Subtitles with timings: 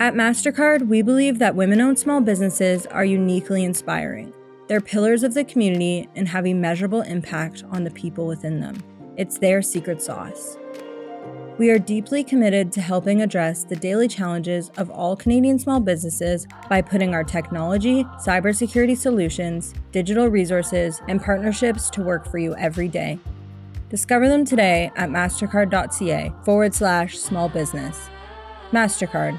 [0.00, 4.32] At MasterCard, we believe that women owned small businesses are uniquely inspiring.
[4.66, 8.82] They're pillars of the community and have a measurable impact on the people within them.
[9.18, 10.56] It's their secret sauce.
[11.58, 16.46] We are deeply committed to helping address the daily challenges of all Canadian small businesses
[16.70, 22.88] by putting our technology, cybersecurity solutions, digital resources, and partnerships to work for you every
[22.88, 23.18] day.
[23.90, 28.08] Discover them today at mastercard.ca forward slash small business.
[28.72, 29.38] MasterCard,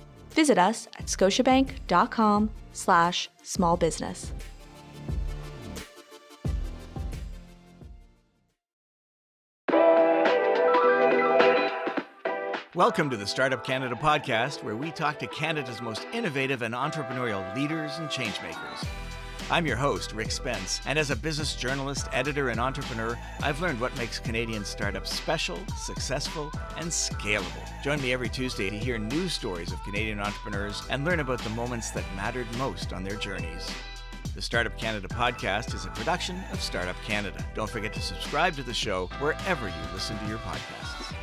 [0.31, 4.31] Visit us at scotiabank.com slash small business.
[12.73, 17.53] Welcome to the Startup Canada podcast, where we talk to Canada's most innovative and entrepreneurial
[17.53, 18.87] leaders and changemakers.
[19.49, 23.81] I'm your host, Rick Spence, and as a business journalist, editor, and entrepreneur, I've learned
[23.81, 27.83] what makes Canadian startups special, successful, and scalable.
[27.83, 31.49] Join me every Tuesday to hear news stories of Canadian entrepreneurs and learn about the
[31.49, 33.69] moments that mattered most on their journeys.
[34.35, 37.43] The Startup Canada podcast is a production of Startup Canada.
[37.53, 41.13] Don't forget to subscribe to the show wherever you listen to your podcasts.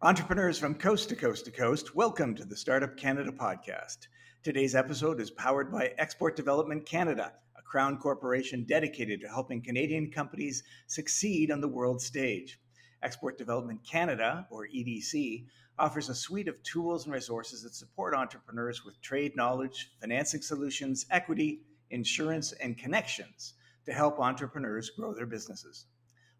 [0.00, 4.08] Entrepreneurs from coast to coast to coast, welcome to the Startup Canada podcast.
[4.44, 10.10] Today's episode is powered by Export Development Canada, a crown corporation dedicated to helping Canadian
[10.10, 12.60] companies succeed on the world stage.
[13.02, 15.46] Export Development Canada, or EDC,
[15.78, 21.06] offers a suite of tools and resources that support entrepreneurs with trade knowledge, financing solutions,
[21.10, 23.54] equity, insurance, and connections
[23.86, 25.86] to help entrepreneurs grow their businesses.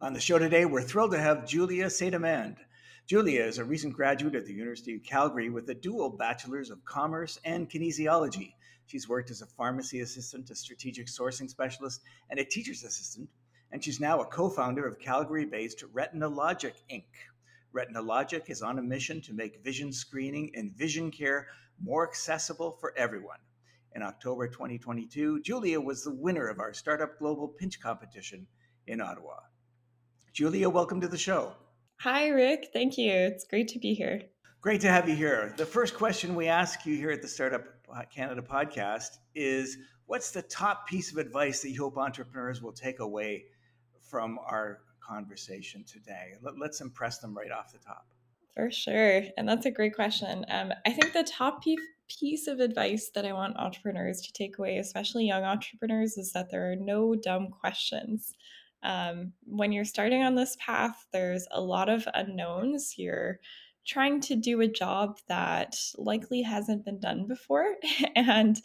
[0.02, 2.58] On the show today, we're thrilled to have Julia Saint-Amand.
[3.06, 6.86] Julia is a recent graduate at the University of Calgary with a dual Bachelor's of
[6.86, 8.54] Commerce and Kinesiology.
[8.86, 12.00] She's worked as a pharmacy assistant, a strategic sourcing specialist,
[12.30, 13.28] and a teacher's assistant,
[13.70, 17.04] and she's now a co founder of Calgary based Retinalogic Inc.
[17.74, 21.48] Retinalogic is on a mission to make vision screening and vision care
[21.78, 23.40] more accessible for everyone.
[23.94, 28.46] In October 2022, Julia was the winner of our Startup Global Pitch competition
[28.86, 29.40] in Ottawa.
[30.32, 31.54] Julia, welcome to the show.
[32.04, 32.68] Hi, Rick.
[32.70, 33.10] Thank you.
[33.10, 34.20] It's great to be here.
[34.60, 35.54] Great to have you here.
[35.56, 37.64] The first question we ask you here at the Startup
[38.14, 43.00] Canada podcast is What's the top piece of advice that you hope entrepreneurs will take
[43.00, 43.46] away
[44.02, 46.34] from our conversation today?
[46.42, 48.06] Let, us impress them right off the top.
[48.54, 49.22] For sure.
[49.38, 50.44] And that's a great question.
[50.50, 51.64] Um, I think the top
[52.06, 56.50] piece of advice that I want entrepreneurs to take away, especially young entrepreneurs, is that
[56.50, 58.34] there are no dumb questions.
[58.84, 62.94] Um, when you're starting on this path, there's a lot of unknowns.
[62.96, 63.40] You're
[63.86, 67.74] trying to do a job that likely hasn't been done before.
[68.16, 68.60] and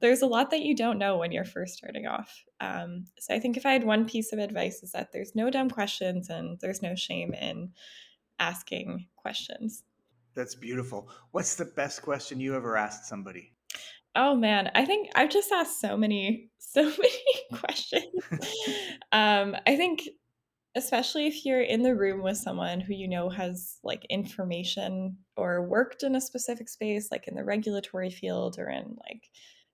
[0.00, 2.44] there's a lot that you don't know when you're first starting off.
[2.60, 5.50] Um, so I think if I had one piece of advice, is that there's no
[5.50, 7.72] dumb questions and there's no shame in
[8.38, 9.82] asking questions.
[10.34, 11.10] That's beautiful.
[11.32, 13.51] What's the best question you ever asked somebody?
[14.14, 17.12] Oh man, I think I've just asked so many, so many
[17.52, 18.06] questions.
[19.12, 20.02] um, I think
[20.74, 25.66] especially if you're in the room with someone who you know has like information or
[25.68, 29.28] worked in a specific space, like in the regulatory field or in like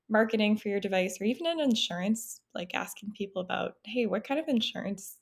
[0.09, 4.41] marketing for your device or even in insurance, like asking people about, hey, what kind
[4.41, 5.17] of insurance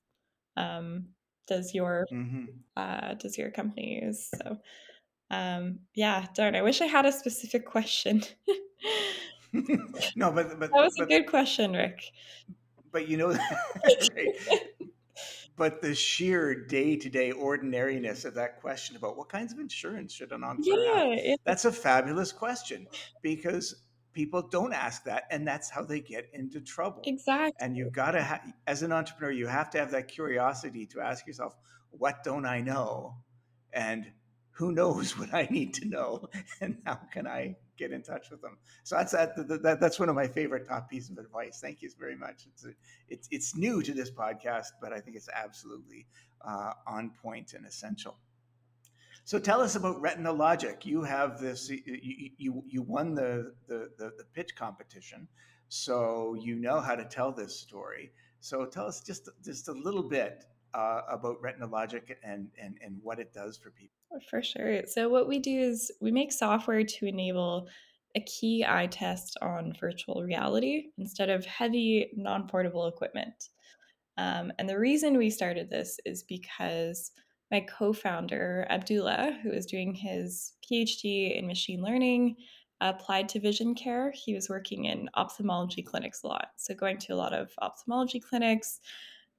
[0.57, 1.07] um,
[1.47, 2.45] does your mm-hmm.
[2.77, 4.29] uh, does your company use?
[4.35, 4.59] So
[5.31, 8.23] um, yeah, darn, I wish I had a specific question.
[10.15, 12.01] no, but, but that was but, a good question, Rick.
[12.93, 13.31] But you know,
[14.15, 14.35] right.
[15.57, 20.45] but the sheer day-to-day ordinariness of that question about what kinds of insurance should an
[20.45, 22.87] entrepreneur yeah, have, it, that's a fabulous question
[23.23, 23.83] because
[24.13, 28.13] people don't ask that and that's how they get into trouble exactly and you've got
[28.13, 31.55] to ha- as an entrepreneur you have to have that curiosity to ask yourself
[31.91, 33.15] what don't i know
[33.75, 34.07] and
[34.57, 36.29] who knows what I need to know,
[36.61, 38.59] and how can I get in touch with them?
[38.85, 41.59] So that's that, that that's one of my favorite top pieces of advice.
[41.61, 42.47] Thank you very much.
[42.47, 42.71] It's a,
[43.09, 46.07] it's it's new to this podcast, but I think it's absolutely
[46.47, 48.19] uh, on point and essential.
[49.25, 50.85] So tell us about Retinalogic.
[50.85, 51.69] You have this.
[51.69, 51.83] You
[52.39, 55.29] you, you won the, the the the pitch competition,
[55.69, 58.13] so you know how to tell this story.
[58.41, 60.45] So tell us just just a little bit
[60.77, 63.96] uh, about Retinalogic and, and, and what it does for people.
[64.31, 64.87] For sure.
[64.87, 67.69] So, what we do is we make software to enable
[68.15, 73.51] a key eye test on virtual reality instead of heavy, non portable equipment.
[74.17, 77.13] Um, and the reason we started this is because
[77.51, 82.37] my co founder, Abdullah, who is doing his PhD in machine learning,
[82.81, 84.13] applied to vision care.
[84.13, 86.49] He was working in ophthalmology clinics a lot.
[86.57, 88.81] So, going to a lot of ophthalmology clinics,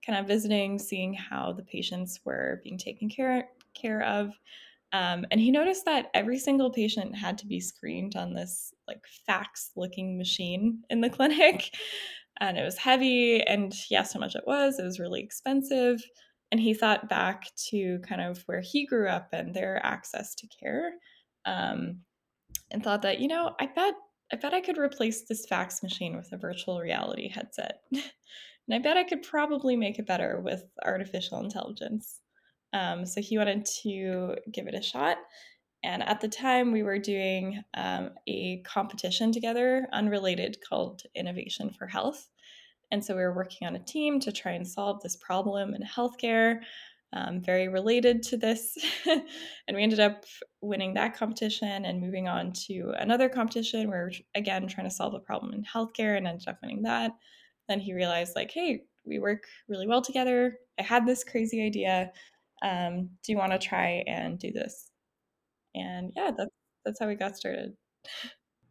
[0.05, 4.31] kind of visiting, seeing how the patients were being taken care, care of.
[4.93, 9.03] Um, and he noticed that every single patient had to be screened on this like
[9.25, 11.75] fax looking machine in the clinic.
[12.39, 14.77] And it was heavy, and he asked how much it was.
[14.77, 15.99] It was really expensive.
[16.51, 20.47] And he thought back to kind of where he grew up and their access to
[20.47, 20.91] care.
[21.45, 22.01] Um,
[22.71, 23.95] and thought that, you know, I bet
[24.31, 27.81] I bet I could replace this fax machine with a virtual reality headset.
[27.91, 32.19] and I bet I could probably make it better with artificial intelligence.
[32.73, 35.17] Um, so he wanted to give it a shot.
[35.83, 41.87] And at the time, we were doing um, a competition together, unrelated, called Innovation for
[41.87, 42.27] Health.
[42.91, 45.81] And so we were working on a team to try and solve this problem in
[45.83, 46.61] healthcare,
[47.13, 48.77] um, very related to this.
[49.05, 50.25] and we ended up
[50.61, 55.19] winning that competition and moving on to another competition where, again, trying to solve a
[55.19, 57.11] problem in healthcare and ended up winning that.
[57.69, 60.57] Then he realized, like, hey, we work really well together.
[60.79, 62.11] I had this crazy idea
[62.63, 64.91] um, do you want to try and do this
[65.75, 66.51] and yeah that's
[66.85, 67.73] that's how we got started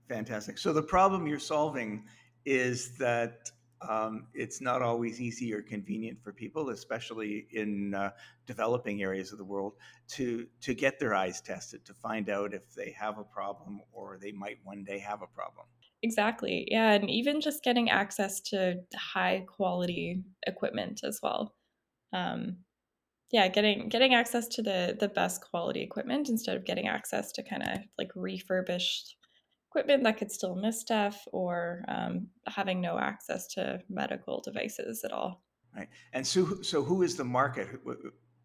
[0.08, 2.04] fantastic so the problem you're solving
[2.44, 3.50] is that
[3.86, 8.10] um, it's not always easy or convenient for people, especially in uh,
[8.46, 9.74] developing areas of the world,
[10.08, 14.18] to to get their eyes tested to find out if they have a problem or
[14.20, 15.66] they might one day have a problem.
[16.02, 21.54] Exactly, yeah, and even just getting access to high quality equipment as well.
[22.12, 22.58] Um,
[23.32, 27.42] yeah, getting getting access to the the best quality equipment instead of getting access to
[27.42, 29.16] kind of like refurbished
[29.76, 35.12] equipment that could still miss stuff or um, having no access to medical devices at
[35.12, 35.42] all.
[35.76, 35.88] Right.
[36.14, 37.68] And so, so who is the market?
[37.84, 37.96] Who,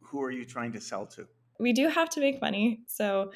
[0.01, 1.25] who are you trying to sell to?
[1.59, 2.81] We do have to make money.
[2.87, 3.31] So,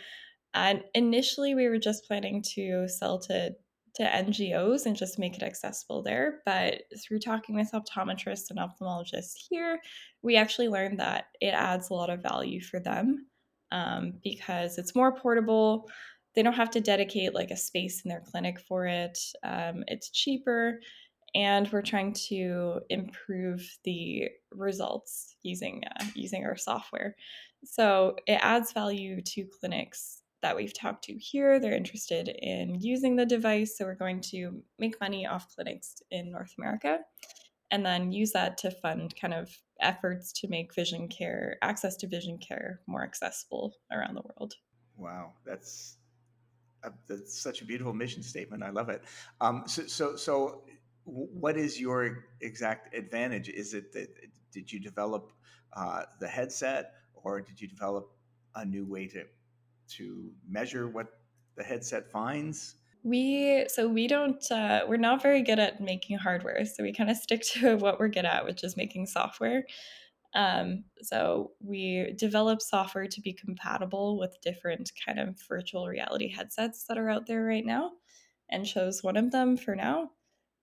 [0.54, 3.56] and initially we were just planning to sell to
[3.96, 6.42] to NGOs and just make it accessible there.
[6.46, 9.80] But through talking with optometrists and ophthalmologists here,
[10.22, 13.28] we actually learned that it adds a lot of value for them
[13.72, 15.90] um, because it's more portable.
[16.36, 19.18] They don't have to dedicate like a space in their clinic for it.
[19.44, 20.82] Um, it's cheaper,
[21.34, 27.16] and we're trying to improve the results using uh, using our software.
[27.64, 31.60] So it adds value to clinics that we've talked to here.
[31.60, 33.76] They're interested in using the device.
[33.76, 37.00] So we're going to make money off clinics in North America
[37.72, 39.50] and then use that to fund kind of
[39.82, 44.54] efforts to make vision care, access to vision care more accessible around the world.
[44.98, 45.98] Wow, that's
[46.84, 48.62] a, that's such a beautiful mission statement.
[48.62, 49.02] I love it.
[49.42, 50.62] Um, so, so, so,
[51.06, 53.50] what is your exact advantage?
[53.50, 54.10] Is it that
[54.52, 55.32] did you develop
[55.74, 58.12] uh, the headset, or did you develop
[58.54, 59.24] a new way to
[59.90, 61.08] to measure what
[61.56, 62.76] the headset finds?
[63.04, 67.10] We so we don't uh, we're not very good at making hardware, so we kind
[67.10, 69.66] of stick to what we're good at, which is making software.
[70.34, 76.84] Um, so we develop software to be compatible with different kind of virtual reality headsets
[76.86, 77.92] that are out there right now,
[78.50, 80.12] and chose one of them for now.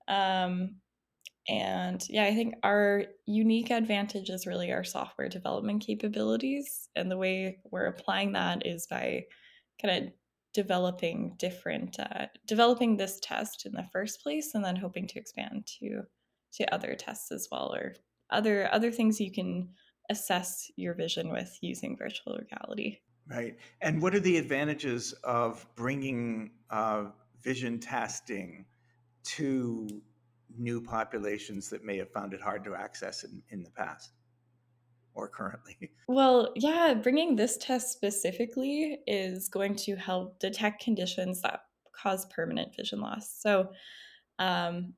[0.09, 0.77] Um,
[1.49, 6.89] and yeah, I think our unique advantage is really our software development capabilities.
[6.95, 9.25] And the way we're applying that is by
[9.81, 10.13] kind of
[10.55, 15.67] developing different, uh, developing this test in the first place, and then hoping to expand
[15.79, 16.03] to
[16.55, 17.97] to other tests as well, or
[18.31, 19.69] other other things you can
[20.11, 22.99] assess your vision with using virtual reality.
[23.29, 23.57] Right.
[23.81, 27.07] And what are the advantages of bringing uh,
[27.41, 28.67] vision testing
[29.25, 30.03] to
[30.59, 34.13] new populations that may have found it hard to access in, in the past
[35.15, 35.77] or currently?
[36.09, 41.61] Well, yeah, bringing this test specifically is going to help detect conditions that
[41.93, 43.35] cause permanent vision loss.
[43.41, 43.71] So,
[44.39, 44.93] um,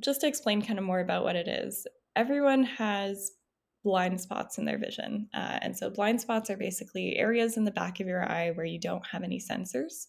[0.00, 1.86] just to explain kind of more about what it is,
[2.16, 3.30] everyone has
[3.84, 5.28] blind spots in their vision.
[5.32, 8.66] Uh, and so, blind spots are basically areas in the back of your eye where
[8.66, 10.06] you don't have any sensors.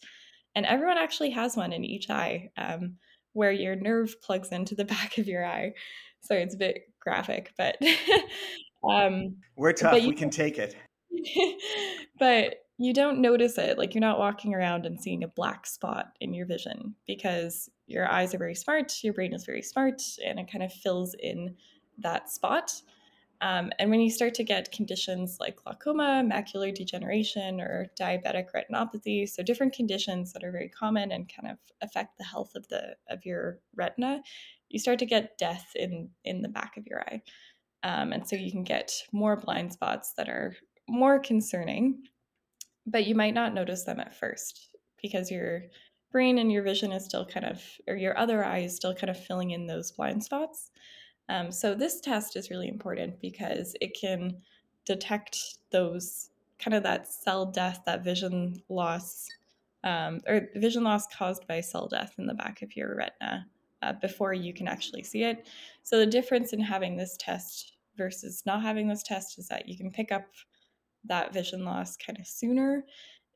[0.56, 2.50] And everyone actually has one in each eye.
[2.58, 2.96] Um,
[3.38, 5.74] where your nerve plugs into the back of your eye.
[6.22, 7.78] So it's a bit graphic, but
[8.84, 9.94] um, we're tough.
[9.94, 10.76] We can take it.
[12.20, 13.78] but you don't notice it.
[13.78, 18.10] Like you're not walking around and seeing a black spot in your vision because your
[18.10, 21.56] eyes are very smart, your brain is very smart, and it kind of fills in
[22.00, 22.74] that spot.
[23.42, 29.30] Um, and when you start to get conditions like glaucoma, macular degeneration, or diabetic retinopathy,
[29.30, 32.96] so different conditions that are very common and kind of affect the health of the
[33.10, 34.24] of your retina,
[34.70, 37.22] you start to get death in in the back of your eye,
[37.84, 40.56] um, and so you can get more blind spots that are
[40.90, 42.04] more concerning,
[42.86, 44.70] but you might not notice them at first
[45.02, 45.64] because your
[46.12, 49.10] brain and your vision is still kind of, or your other eye is still kind
[49.10, 50.72] of filling in those blind spots.
[51.30, 54.38] Um, so this test is really important because it can
[54.86, 56.30] detect those
[56.60, 59.28] kind of that cell death, that vision loss,
[59.84, 63.46] um, or vision loss caused by cell death in the back of your retina
[63.82, 65.48] uh, before you can actually see it.
[65.84, 69.78] So the difference in having this test versus not having this test is that you
[69.78, 70.26] can pick up
[71.06, 72.86] that vision loss kind of sooner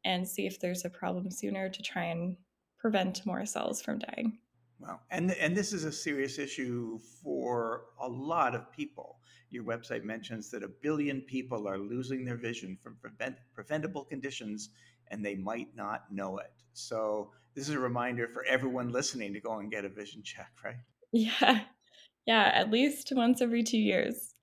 [0.04, 2.36] and see if there's a problem sooner to try and
[2.80, 4.38] prevent more cells from dying.
[4.82, 5.00] Wow.
[5.12, 9.20] And, and this is a serious issue for a lot of people.
[9.50, 14.70] Your website mentions that a billion people are losing their vision from prevent, preventable conditions
[15.10, 16.52] and they might not know it.
[16.74, 20.52] So, this is a reminder for everyone listening to go and get a vision check,
[20.64, 20.76] right?
[21.12, 21.64] Yeah.
[22.26, 22.52] Yeah.
[22.54, 24.34] At least once every two years.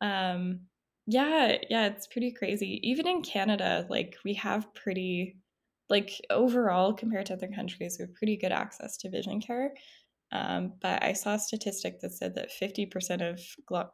[0.00, 0.62] Um,
[1.06, 1.58] yeah.
[1.70, 1.86] Yeah.
[1.86, 2.80] It's pretty crazy.
[2.82, 5.36] Even in Canada, like we have pretty
[5.88, 9.72] like overall compared to other countries we have pretty good access to vision care
[10.32, 13.40] um, but i saw a statistic that said that 50% of
[13.70, 13.90] glau-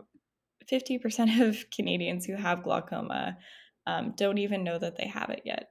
[0.71, 3.37] 50% of canadians who have glaucoma
[3.87, 5.71] um, don't even know that they have it yet.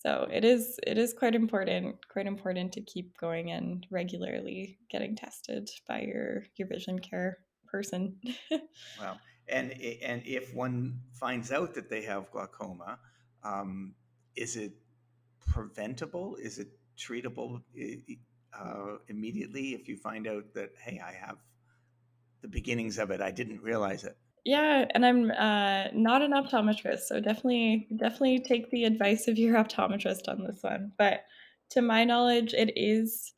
[0.00, 5.14] So it is it is quite important quite important to keep going and regularly getting
[5.14, 8.18] tested by your your vision care person.
[9.00, 9.18] Wow.
[9.48, 12.98] And and if one finds out that they have glaucoma
[13.42, 13.94] um,
[14.36, 14.72] is it
[15.46, 16.36] preventable?
[16.36, 16.68] Is it
[16.98, 17.62] treatable
[18.58, 21.38] uh, immediately if you find out that hey, I have
[22.42, 24.16] the beginnings of it, I didn't realize it?
[24.44, 29.54] Yeah, and I'm uh, not an optometrist, so definitely definitely take the advice of your
[29.62, 30.92] optometrist on this one.
[30.98, 31.24] But
[31.70, 33.32] to my knowledge, it is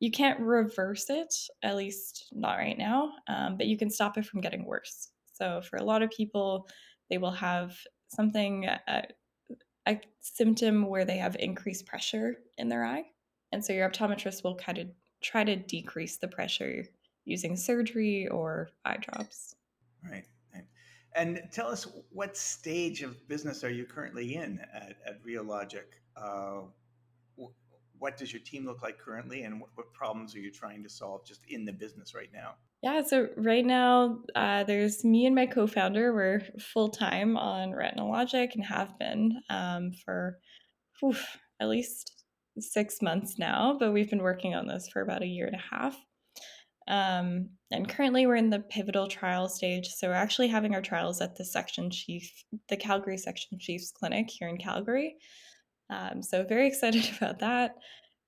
[0.00, 4.26] you can't reverse it, at least not right now, um, but you can stop it
[4.26, 5.08] from getting worse.
[5.32, 6.68] So for a lot of people,
[7.10, 7.76] they will have
[8.08, 9.02] something uh,
[9.88, 13.04] a symptom where they have increased pressure in their eye.
[13.52, 14.88] And so your optometrist will kind of
[15.22, 16.84] try to decrease the pressure
[17.24, 19.54] using surgery or eye drops.
[20.04, 20.24] Right.
[21.14, 25.98] And tell us what stage of business are you currently in at, at Retinalogic?
[26.16, 26.62] Uh,
[27.98, 30.88] what does your team look like currently, and what, what, problems are you trying to
[30.88, 32.54] solve just in the business right now?
[32.82, 36.14] Yeah, so right now uh, there's me and my co-founder.
[36.14, 40.38] We're full time on Retinalogic and have been um, for
[41.60, 42.24] at least
[42.60, 45.76] six months now, but we've been working on this for about a year and a
[45.76, 45.96] half.
[46.86, 49.88] Um, and currently we're in the pivotal trial stage.
[49.88, 52.30] So we're actually having our trials at the section chief,
[52.68, 55.16] the Calgary section chief's clinic here in Calgary.
[55.90, 57.74] Um, so very excited about that.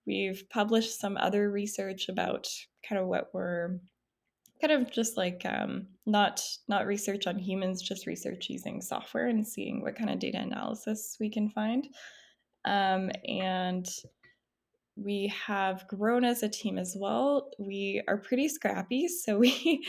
[0.07, 2.49] We've published some other research about
[2.87, 3.79] kind of what we're
[4.61, 9.47] kind of just like um, not not research on humans, just research using software and
[9.47, 11.89] seeing what kind of data analysis we can find.
[12.65, 13.89] Um, and
[14.97, 17.51] we have grown as a team as well.
[17.59, 19.87] We are pretty scrappy, so we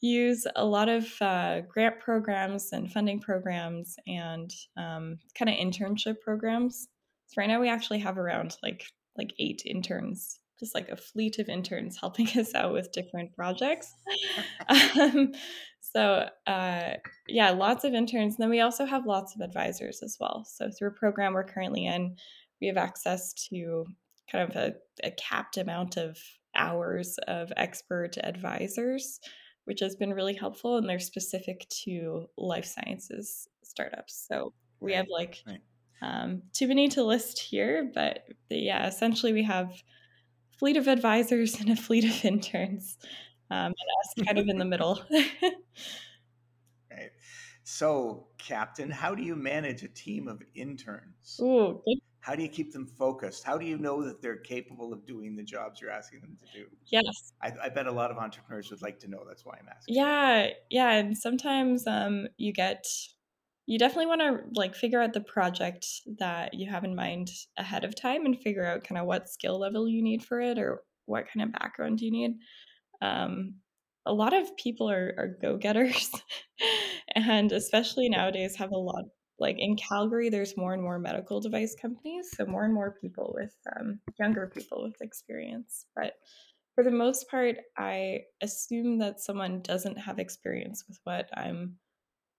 [0.00, 6.20] use a lot of uh, grant programs and funding programs and um, kind of internship
[6.20, 6.88] programs.
[7.28, 8.84] So right now we actually have around like
[9.16, 13.92] like eight interns just like a fleet of interns helping us out with different projects.
[14.68, 15.32] um,
[15.80, 16.92] so uh,
[17.26, 18.34] yeah, lots of interns.
[18.34, 20.44] And then we also have lots of advisors as well.
[20.46, 22.16] So through a program we're currently in,
[22.60, 23.86] we have access to
[24.30, 26.18] kind of a, a capped amount of
[26.54, 29.18] hours of expert advisors,
[29.64, 30.76] which has been really helpful.
[30.76, 34.26] And they're specific to life sciences startups.
[34.28, 35.60] So we have like right.
[36.02, 39.72] um, too many to list here, but the, yeah, essentially we have
[40.60, 42.98] fleet of advisors and a fleet of interns,
[43.50, 45.02] um, and us kind of in the middle.
[46.92, 47.10] right.
[47.64, 51.40] So, Captain, how do you manage a team of interns?
[51.42, 51.98] Ooh, good.
[52.20, 53.42] How do you keep them focused?
[53.44, 56.58] How do you know that they're capable of doing the jobs you're asking them to
[56.58, 56.66] do?
[56.92, 57.32] Yes.
[57.42, 59.24] I, I bet a lot of entrepreneurs would like to know.
[59.26, 59.94] That's why I'm asking.
[59.94, 60.48] Yeah.
[60.68, 60.90] Yeah.
[60.92, 62.86] And sometimes um, you get
[63.70, 65.86] you definitely want to like figure out the project
[66.18, 69.60] that you have in mind ahead of time and figure out kind of what skill
[69.60, 72.32] level you need for it or what kind of background you need.
[73.00, 73.54] Um,
[74.04, 76.10] a lot of people are, are go-getters
[77.14, 79.04] and especially nowadays have a lot
[79.38, 83.32] like in calgary there's more and more medical device companies so more and more people
[83.36, 85.86] with um, younger people with experience.
[85.94, 86.14] But
[86.74, 91.76] for the most part i assume that someone doesn't have experience with what i'm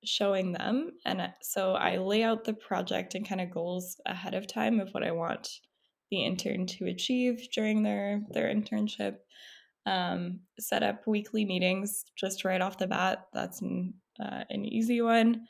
[0.03, 0.91] showing them.
[1.05, 4.89] And so I lay out the project and kind of goals ahead of time of
[4.91, 5.49] what I want
[6.09, 9.17] the intern to achieve during their their internship.
[9.85, 13.25] Um, set up weekly meetings just right off the bat.
[13.33, 15.47] That's an, uh, an easy one.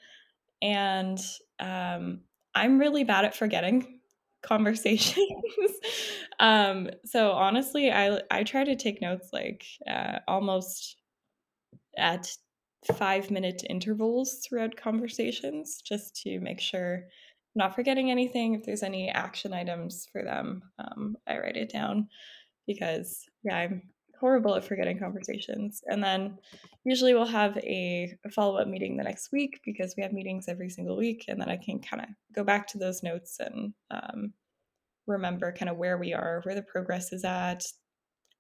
[0.62, 1.20] And
[1.60, 2.22] um,
[2.56, 4.00] I'm really bad at forgetting
[4.44, 5.26] conversations.
[6.40, 10.98] um, so honestly, I I try to take notes like uh, almost
[11.98, 12.30] at
[12.96, 18.56] five minute intervals throughout conversations, just to make sure I'm not forgetting anything.
[18.56, 22.08] If there's any action items for them, um, I write it down
[22.68, 23.84] because yeah, I'm
[24.20, 25.82] horrible at forgetting conversations.
[25.88, 26.38] And then
[26.86, 30.70] usually we'll have a, follow up meeting the next week because we have meetings every
[30.70, 31.26] single week.
[31.28, 34.34] And then I can kind of go back to those notes and um,
[35.08, 37.64] remember kind of where we are, where the progress is at,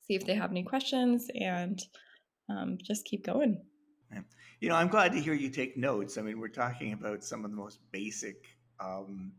[0.03, 1.81] see if they have any questions, and
[2.49, 3.61] um, just keep going.
[4.59, 6.17] You know, I'm glad to hear you take notes.
[6.17, 8.45] I mean, we're talking about some of the most basic
[8.79, 9.31] um,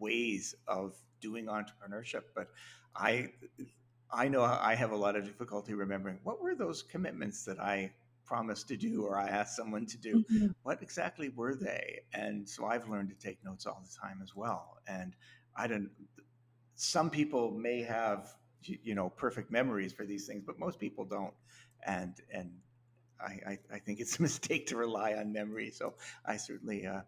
[0.00, 2.48] ways of doing entrepreneurship, but
[2.96, 3.30] I
[4.12, 7.92] I know I have a lot of difficulty remembering what were those commitments that I
[8.24, 10.24] promised to do or I asked someone to do.
[10.32, 10.46] Mm-hmm.
[10.62, 12.00] What exactly were they?
[12.12, 14.78] And so I've learned to take notes all the time as well.
[14.88, 15.14] And
[15.56, 15.90] I don't.
[16.74, 21.34] Some people may have you know perfect memories for these things, but most people don't.
[21.86, 22.50] And and
[23.24, 25.70] I, I, think it's a mistake to rely on memory.
[25.70, 27.00] So I certainly uh,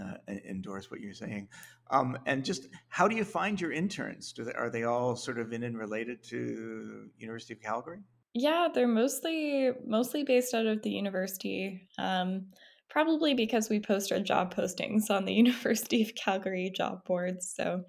[0.00, 0.14] uh,
[0.48, 1.48] endorse what you're saying.
[1.90, 4.32] Um, and just how do you find your interns?
[4.36, 8.00] They, are they all sort of in and related to University of Calgary?
[8.34, 11.88] Yeah, they're mostly mostly based out of the university.
[11.98, 12.46] Um,
[12.88, 17.52] probably because we post our job postings on the University of Calgary job boards.
[17.56, 17.84] So,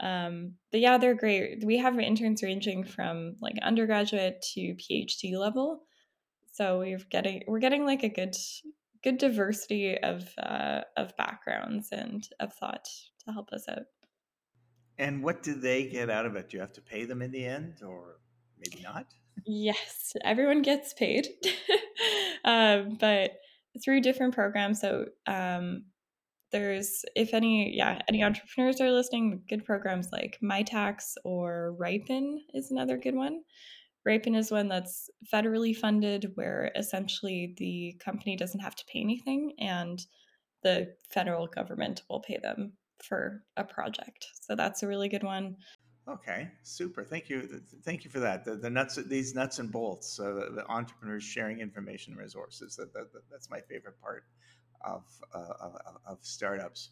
[0.00, 1.64] um, but yeah, they're great.
[1.64, 5.82] We have interns ranging from like undergraduate to PhD level.
[6.52, 8.36] So we're getting we're getting like a good
[9.02, 12.88] good diversity of uh, of backgrounds and of thought
[13.24, 13.84] to help us out.
[14.98, 16.50] And what do they get out of it?
[16.50, 18.18] Do you have to pay them in the end, or
[18.58, 19.06] maybe not?
[19.46, 21.28] Yes, everyone gets paid,
[22.44, 23.32] um, but
[23.82, 24.80] through different programs.
[24.80, 25.84] So um,
[26.52, 32.70] there's, if any, yeah, any entrepreneurs are listening, good programs like Mitacs or Riipen is
[32.70, 33.42] another good one.
[34.08, 39.52] Riipen is one that's federally funded, where essentially the company doesn't have to pay anything
[39.58, 40.04] and
[40.62, 44.26] the federal government will pay them for a project.
[44.40, 45.56] So that's a really good one.
[46.08, 47.04] Okay, super.
[47.04, 47.62] Thank you.
[47.84, 48.44] Thank you for that.
[48.44, 52.76] The, the nuts, these nuts and bolts, uh, the entrepreneurs sharing information resources.
[52.76, 54.24] That, that, that's my favorite part
[54.84, 56.90] of, uh, of, of startups.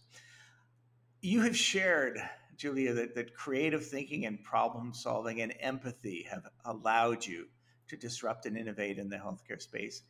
[1.20, 2.18] You have shared
[2.58, 7.46] Julia, that, that creative thinking and problem solving and empathy have allowed you
[7.86, 10.02] to disrupt and innovate in the healthcare space.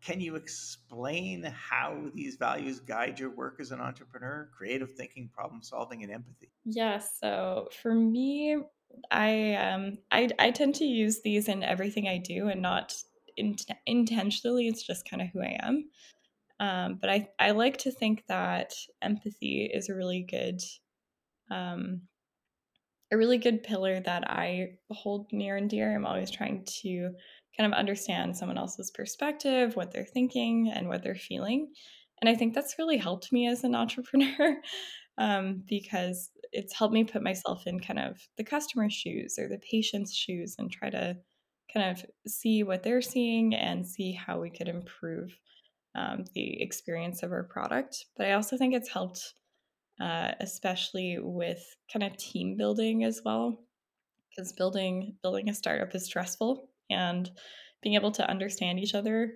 [0.00, 4.48] Can you explain how these values guide your work as an entrepreneur?
[4.56, 6.50] Creative thinking, problem solving, and empathy.
[6.64, 8.56] Yeah, so for me,
[9.10, 12.94] I um I I tend to use these in everything I do, and not
[13.36, 14.68] in, intentionally.
[14.68, 15.90] It's just kind of who I am.
[16.60, 20.62] Um, but I I like to think that empathy is a really good
[21.50, 22.02] um,
[23.12, 25.94] a really good pillar that I hold near and dear.
[25.94, 27.10] I'm always trying to
[27.56, 31.72] kind of understand someone else's perspective, what they're thinking, and what they're feeling.
[32.20, 34.56] And I think that's really helped me as an entrepreneur
[35.18, 39.60] um, because it's helped me put myself in kind of the customer's shoes or the
[39.70, 41.16] patient's shoes and try to
[41.72, 45.30] kind of see what they're seeing and see how we could improve
[45.94, 48.04] um, the experience of our product.
[48.16, 49.34] But I also think it's helped
[50.00, 53.60] uh, especially with kind of team building as well,
[54.30, 57.30] because building building a startup is stressful, and
[57.82, 59.34] being able to understand each other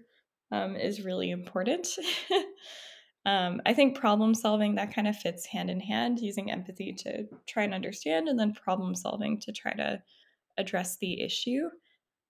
[0.52, 1.88] um, is really important.
[3.26, 7.26] um, I think problem solving that kind of fits hand in hand, using empathy to
[7.46, 10.02] try and understand, and then problem solving to try to
[10.56, 11.68] address the issue,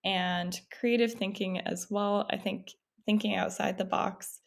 [0.04, 2.26] and creative thinking as well.
[2.30, 2.72] I think
[3.06, 4.40] thinking outside the box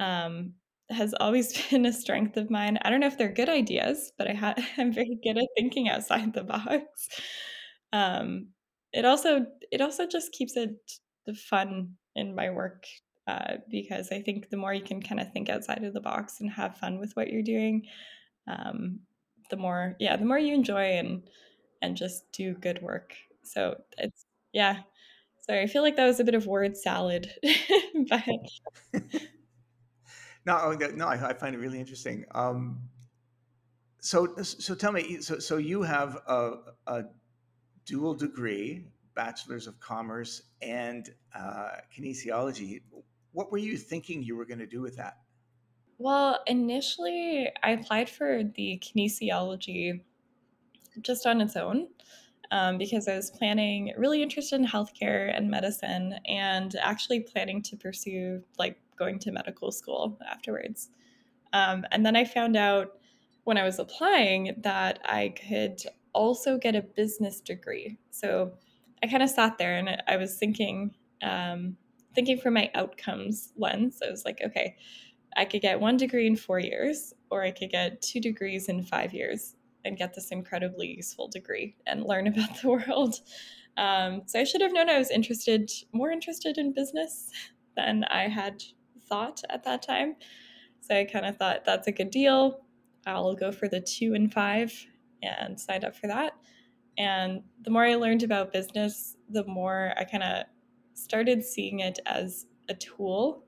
[0.00, 0.54] um,
[0.90, 2.78] has always been a strength of mine.
[2.82, 5.88] I don't know if they're good ideas, but I ha- I'm very good at thinking
[5.88, 7.08] outside the box.
[7.92, 8.48] Um,
[8.92, 10.76] it also it also just keeps it
[11.50, 12.84] fun in my work
[13.26, 16.40] uh, because I think the more you can kind of think outside of the box
[16.40, 17.82] and have fun with what you're doing,
[18.46, 19.00] um,
[19.50, 21.22] the more yeah the more you enjoy and
[21.82, 23.14] and just do good work.
[23.42, 24.80] So it's yeah.
[25.46, 27.30] Sorry, I feel like that was a bit of word salad,
[28.10, 28.24] but
[30.46, 32.24] no, oh, no, I, I find it really interesting.
[32.34, 32.80] Um,
[34.00, 36.52] so, so tell me, so, so you have a,
[36.86, 37.04] a
[37.84, 42.82] dual degree, bachelor's of commerce and uh, kinesiology.
[43.32, 45.18] what were you thinking you were going to do with that?
[45.98, 50.02] Well, initially, I applied for the kinesiology
[51.00, 51.88] just on its own
[52.50, 57.76] um, because I was planning, really interested in healthcare and medicine, and actually planning to
[57.76, 60.90] pursue like going to medical school afterwards.
[61.52, 62.92] Um, and then I found out
[63.44, 65.80] when I was applying that I could
[66.12, 67.98] also get a business degree.
[68.10, 68.52] So
[69.02, 71.76] I kind of sat there and I was thinking, um,
[72.14, 74.00] thinking from my outcomes lens.
[74.06, 74.76] I was like, okay,
[75.36, 78.82] I could get one degree in four years, or I could get two degrees in
[78.82, 79.54] five years
[79.84, 83.20] and get this incredibly useful degree and learn about the world.
[83.76, 87.30] Um, so I should have known I was interested, more interested in business
[87.76, 88.62] than I had
[89.08, 90.16] thought at that time.
[90.80, 92.60] So I kind of thought that's a good deal.
[93.06, 94.72] I'll go for the two and five
[95.22, 96.32] and signed up for that.
[96.98, 100.44] And the more I learned about business, the more I kind of
[100.94, 103.44] started seeing it as a tool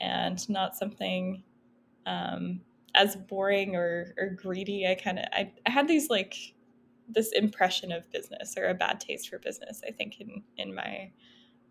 [0.00, 1.42] and not something
[2.06, 2.60] um,
[2.94, 4.86] as boring or, or greedy.
[4.86, 6.54] I kind of I, I had these like
[7.08, 9.82] this impression of business or a bad taste for business.
[9.86, 11.10] I think in in my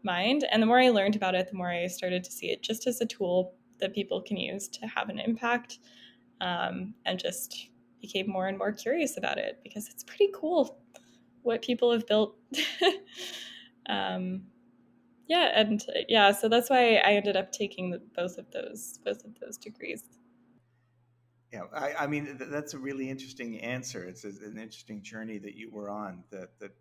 [0.03, 2.61] mind, and the more I learned about it, the more I started to see it
[2.61, 5.79] just as a tool that people can use to have an impact,
[6.39, 7.69] um, and just
[8.01, 10.79] became more and more curious about it because it's pretty cool
[11.43, 12.35] what people have built.
[13.89, 14.43] um,
[15.27, 19.39] yeah, and yeah, so that's why I ended up taking both of those both of
[19.39, 20.03] those degrees.
[21.53, 24.03] Yeah, I, I mean that's a really interesting answer.
[24.03, 26.23] It's an interesting journey that you were on.
[26.31, 26.71] That that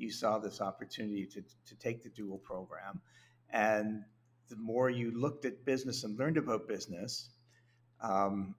[0.00, 3.00] you saw this opportunity to to take the dual program,
[3.50, 4.04] and
[4.48, 7.30] the more you looked at business and learned about business,
[8.00, 8.54] um,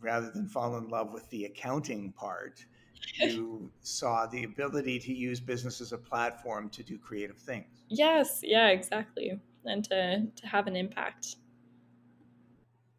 [0.00, 2.64] rather than fall in love with the accounting part,
[3.14, 7.84] you saw the ability to use business as a platform to do creative things.
[7.88, 11.36] Yes, yeah, exactly, and to to have an impact.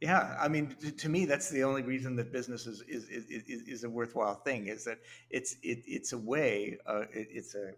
[0.01, 3.67] Yeah, I mean, to, to, me, that's the only reason that business is is, is,
[3.67, 7.73] is a worthwhile thing is that it's it, it's a way, uh, it, it's a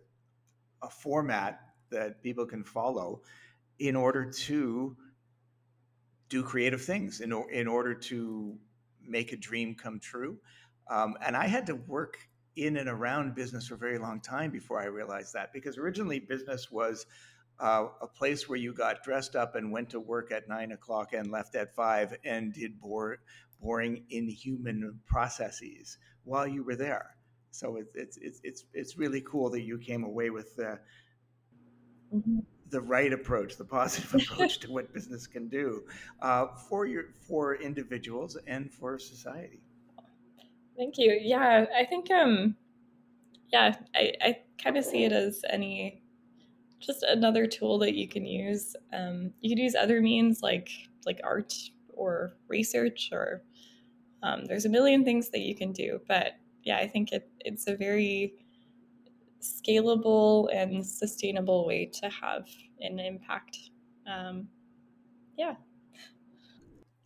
[0.84, 3.22] a format that people can follow
[3.80, 4.96] in order to
[6.30, 8.56] do creative things, in in order to
[9.04, 10.38] make a dream come true.
[10.90, 12.18] Um, and I had to work
[12.56, 16.20] in and around business for a very long time before I realized that because originally
[16.20, 17.06] business was
[17.62, 21.14] uh, a place where you got dressed up and went to work at nine o'clock
[21.14, 23.20] and left at five and did bore,
[23.62, 27.16] boring, inhuman processes while you were there.
[27.52, 30.80] So it's it's it's it's, it's really cool that you came away with the
[32.14, 32.40] mm-hmm.
[32.70, 35.84] the right approach, the positive approach to what business can do
[36.22, 39.62] uh, for your for individuals and for society.
[40.76, 41.20] Thank you.
[41.22, 42.56] Yeah, I think um,
[43.54, 46.01] yeah, I I kind of see it as any
[46.82, 48.76] just another tool that you can use.
[48.92, 50.70] Um, you could use other means like
[51.06, 51.54] like art
[51.90, 53.44] or research or
[54.24, 56.00] um, there's a million things that you can do.
[56.08, 58.34] But yeah, I think it, it's a very
[59.42, 62.48] scalable and sustainable way to have
[62.80, 63.58] an impact.
[64.08, 64.48] Um,
[65.38, 65.56] yeah.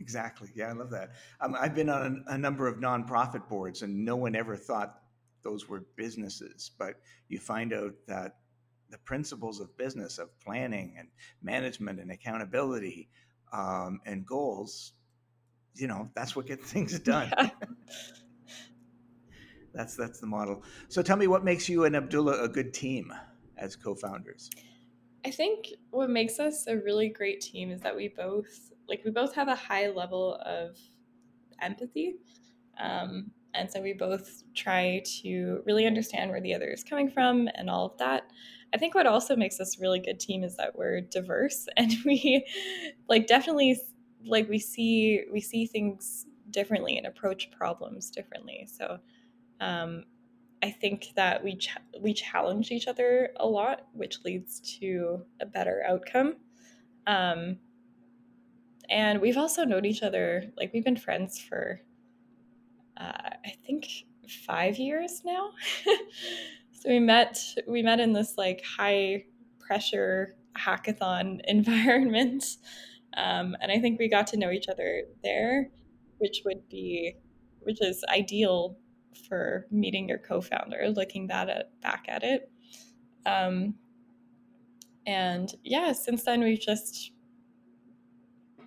[0.02, 0.50] Exactly.
[0.54, 1.12] Yeah, I love that.
[1.40, 5.00] Um, I've been on a, a number of nonprofit boards, and no one ever thought
[5.42, 6.72] those were businesses.
[6.78, 6.96] But
[7.30, 8.36] you find out that
[8.90, 11.08] the principles of business of planning and
[11.42, 13.10] management and accountability
[13.52, 14.94] um, and goals
[15.76, 17.32] you know that's what gets things done.
[19.74, 20.64] That's that's the model.
[20.88, 23.14] So tell me what makes you and abdullah a good team
[23.58, 24.50] as co-founders?
[25.26, 29.12] I think what makes us a really great team is that we both like we
[29.12, 30.78] both have a high level of
[31.62, 32.16] empathy
[32.80, 37.50] um, and so we both try to really understand where the other is coming from
[37.56, 38.32] and all of that
[38.76, 41.94] I think what also makes us a really good team is that we're diverse and
[42.06, 42.46] we
[43.08, 43.80] like definitely
[44.26, 48.68] like we see we see things differently and approach problems differently.
[48.70, 49.00] So
[49.62, 50.04] um,
[50.62, 55.46] I think that we ch- we challenge each other a lot, which leads to a
[55.46, 56.36] better outcome.
[57.08, 57.60] Um,
[58.90, 61.82] and we've also known each other like we've been friends for
[62.98, 63.88] uh, I think
[64.28, 65.52] five years now.
[66.76, 69.26] So we met we met in this like high
[69.60, 72.44] pressure hackathon environment.
[73.18, 75.70] Um, and I think we got to know each other there,
[76.18, 77.16] which would be
[77.62, 78.78] which is ideal
[79.28, 82.52] for meeting your co-founder, looking that at, back at it.
[83.26, 83.76] Um,
[85.08, 87.12] and yeah, since then we've just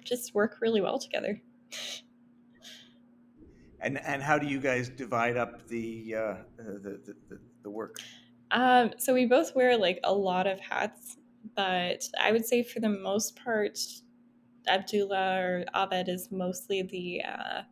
[0.05, 1.41] just work really well together.
[3.81, 7.97] And and how do you guys divide up the uh, the, the, the, the work?
[8.51, 11.19] Um, so we both wear like a lot of hats,
[11.55, 13.79] but I would say for the most part,
[14.67, 17.63] Abdullah or Abed is mostly the uh,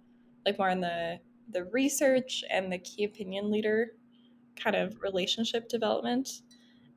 [0.45, 1.19] like more on the
[1.51, 3.93] the research and the key opinion leader
[4.57, 6.29] kind of relationship development,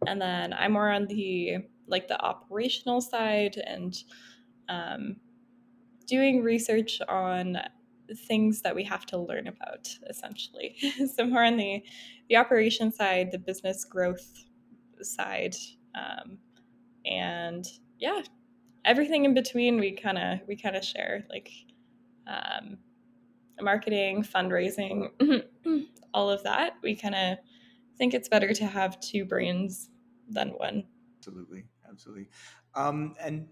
[0.08, 3.95] and then I'm more on the like the operational side and
[4.67, 5.15] um,
[6.06, 7.58] doing research on
[8.15, 10.76] things that we have to learn about essentially.
[11.15, 11.84] So more on the
[12.30, 14.45] the operation side the business growth
[15.02, 15.56] side
[15.95, 16.38] um,
[17.06, 17.65] and
[18.00, 18.22] yeah
[18.86, 21.52] everything in between we kind of we kind of share like
[22.28, 22.78] um,
[23.62, 25.10] marketing fundraising
[26.13, 26.74] all of that.
[26.82, 27.38] We kind of
[27.98, 29.89] think it's better to have two brains
[30.30, 30.86] than one.
[31.17, 32.30] Absolutely absolutely.
[32.76, 33.48] Um, and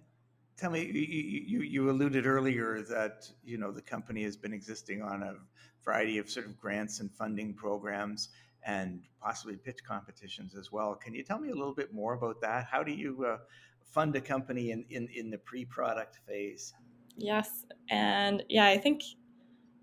[0.58, 5.02] tell me you, you, you alluded earlier that you know the company has been existing
[5.02, 5.36] on a
[5.84, 8.30] variety of sort of grants and funding programs
[8.64, 10.96] and possibly pitch competitions as well.
[10.96, 12.66] Can you tell me a little bit more about that?
[12.70, 13.38] How do you uh,
[13.86, 16.74] fund a company in, in, in the pre-product phase?
[17.16, 19.02] Yes and yeah i think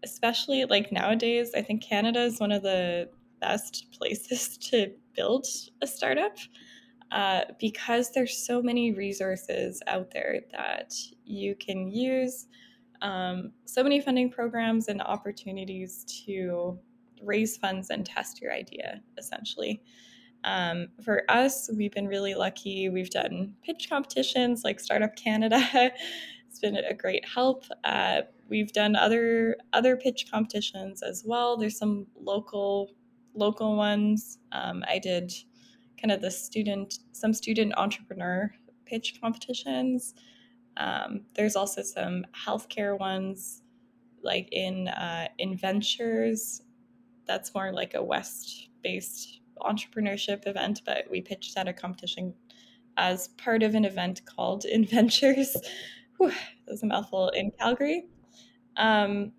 [0.02, 3.08] especially like nowadays i think canada is one of the
[3.40, 5.46] best places to build
[5.82, 6.37] a startup
[7.14, 10.92] uh, because there's so many resources out there that
[11.24, 12.48] you can use,
[13.03, 16.77] um, so many funding programs and opportunities to
[17.22, 19.81] raise funds and test your idea, essentially.
[20.42, 22.88] Um, for us, we've been really lucky.
[22.88, 25.61] We've done pitch competitions like Startup Canada.
[26.48, 27.64] it's been a great help.
[27.85, 31.57] Uh, we've done other other pitch competitions as well.
[31.57, 32.90] There's some local
[33.35, 34.38] local ones.
[34.50, 35.33] Um, I did
[36.04, 38.52] kind of the student, some student entrepreneur
[38.84, 40.12] pitch competitions.
[40.76, 43.62] Um, there's also some healthcare ones,
[44.22, 46.60] like in uh, ventures.
[47.26, 52.34] That's more like a West-based entrepreneurship event, but we pitched at a competition
[52.98, 55.56] as part of an event called Inventures.
[56.18, 58.04] Whew, that was a mouthful in Calgary.
[58.76, 59.32] Um,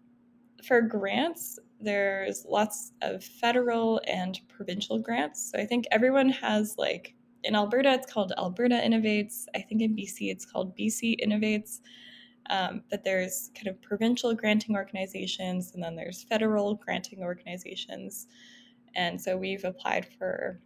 [0.66, 5.52] for grants, there's lots of federal and provincial grants.
[5.52, 9.46] So I think everyone has like in Alberta it's called Alberta Innovates.
[9.56, 11.82] I think in BC it's called BC Innovates.
[12.50, 18.28] Um, but there's kind of provincial granting organizations and then there's federal granting organizations.
[18.96, 20.60] And so we've applied for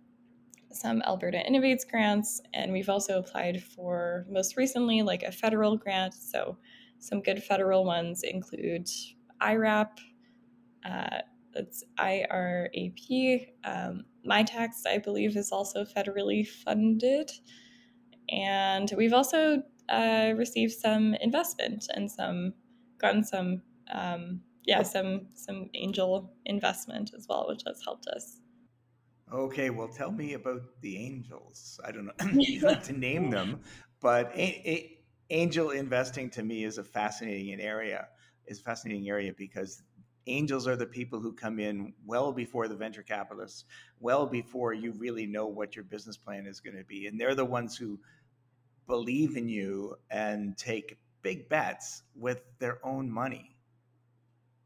[0.71, 6.13] some Alberta Innovates grants, and we've also applied for most recently like a federal grant.
[6.13, 6.57] So
[6.99, 8.87] some good federal ones include
[9.41, 9.99] IRAP,
[10.85, 11.19] uh,
[11.55, 13.53] it's IRAP.
[13.63, 17.31] Um, Mitacs, I believe, is also federally funded.
[18.29, 22.53] And we've also uh, received some investment and some
[22.99, 23.61] gotten some
[23.91, 28.41] um, yeah some some angel investment as well, which has helped us.
[29.31, 31.79] Okay, well, tell me about the angels.
[31.85, 32.13] I don't know,
[32.47, 33.61] you don't have to name them,
[34.01, 34.97] but a- a-
[35.29, 38.07] angel investing to me is a fascinating area.
[38.47, 39.83] Is a fascinating area because
[40.27, 43.65] angels are the people who come in well before the venture capitalists,
[43.99, 47.07] well before you really know what your business plan is going to be.
[47.07, 47.99] And they're the ones who
[48.87, 53.55] believe in you and take big bets with their own money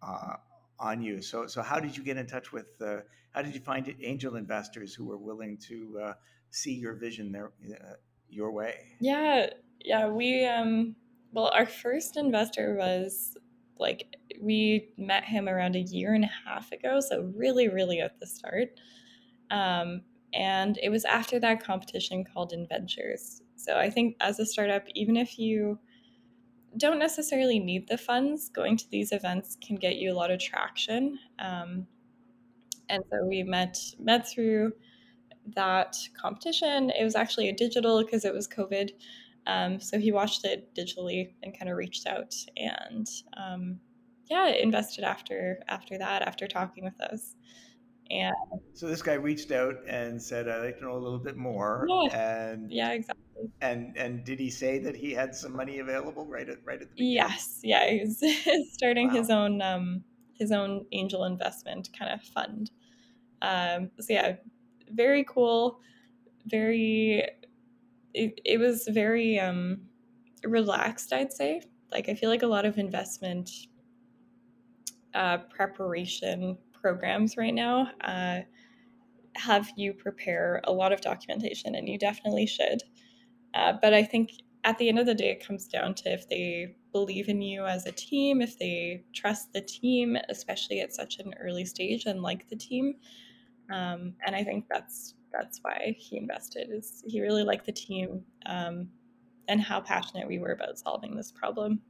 [0.01, 0.35] uh,
[0.79, 1.21] on you.
[1.21, 2.81] So, so how did you get in touch with?
[2.81, 2.97] Uh,
[3.31, 6.13] how did you find angel investors who were willing to uh,
[6.49, 7.95] see your vision their uh,
[8.29, 8.75] your way?
[8.99, 9.47] Yeah,
[9.83, 10.07] yeah.
[10.07, 10.95] We um,
[11.31, 13.35] well, our first investor was
[13.79, 18.19] like we met him around a year and a half ago, so really, really at
[18.19, 18.79] the start.
[19.51, 20.01] Um,
[20.33, 23.41] and it was after that competition called Inventures.
[23.55, 25.79] So I think as a startup, even if you
[26.77, 30.39] don't necessarily need the funds, going to these events can get you a lot of
[30.39, 31.19] traction.
[31.39, 31.86] Um,
[32.89, 34.73] and so we met met through
[35.55, 36.89] that competition.
[36.89, 38.91] It was actually a digital because it was COVID.
[39.45, 43.79] Um, so he watched it digitally and kind of reached out and um,
[44.29, 47.36] yeah, invested after after that, after talking with us.
[48.10, 48.36] And
[48.73, 51.86] so this guy reached out and said, "I'd like to know a little bit more."
[51.89, 53.23] Yeah, and yeah, exactly.
[53.62, 56.89] And and did he say that he had some money available right at right at
[56.89, 57.13] the beginning?
[57.13, 58.21] Yes, yeah, he's
[58.73, 59.13] starting wow.
[59.13, 60.03] his own um,
[60.34, 62.71] his own angel investment kind of fund.
[63.41, 64.36] Um, so yeah,
[64.91, 65.79] very cool,
[66.45, 67.25] very.
[68.13, 69.82] It, it was very um,
[70.43, 71.62] relaxed, I'd say.
[71.91, 73.49] Like I feel like a lot of investment
[75.13, 78.39] uh, preparation programs right now uh,
[79.36, 82.84] have you prepare a lot of documentation, and you definitely should.
[83.54, 84.32] Uh, but I think
[84.63, 87.65] at the end of the day, it comes down to if they believe in you
[87.65, 92.21] as a team, if they trust the team, especially at such an early stage, and
[92.21, 92.95] like the team.
[93.71, 96.69] Um, and I think that's that's why he invested.
[96.71, 98.23] Is he really liked the team?
[98.45, 98.87] Um,
[99.47, 101.81] and how passionate we were about solving this problem.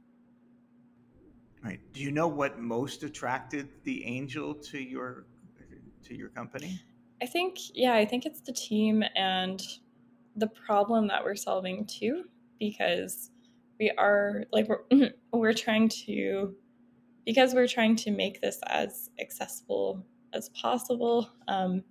[1.62, 1.80] Right.
[1.92, 5.26] Do you know what most attracted the angel to your
[6.04, 6.80] to your company?
[7.22, 9.62] I think yeah, I think it's the team and
[10.36, 12.24] the problem that we're solving too
[12.58, 13.30] because
[13.78, 16.54] we are like we're we're trying to
[17.24, 20.04] because we're trying to make this as accessible
[20.34, 21.82] as possible um,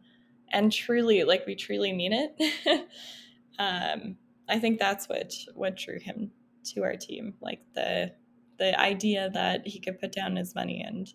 [0.54, 2.88] and truly like we truly mean it
[3.60, 4.16] um,
[4.48, 6.32] i think that's what what drew him
[6.64, 8.12] to our team like the
[8.60, 11.14] the idea that he could put down his money and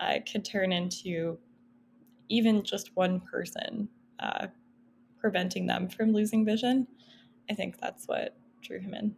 [0.00, 1.38] uh, could turn into
[2.28, 4.46] even just one person uh,
[5.20, 6.86] preventing them from losing vision
[7.50, 9.14] i think that's what drew him in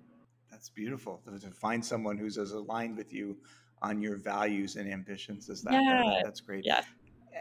[0.50, 3.36] that's beautiful to find someone who's as aligned with you
[3.82, 5.74] on your values and ambitions as that.
[5.74, 6.02] Yeah.
[6.06, 6.64] That, that's great.
[6.64, 6.80] Yeah,